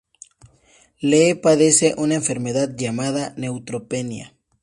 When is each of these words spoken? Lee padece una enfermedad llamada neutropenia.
Lee 0.99 1.35
padece 1.35 1.93
una 1.95 2.15
enfermedad 2.15 2.71
llamada 2.75 3.35
neutropenia. 3.37 4.33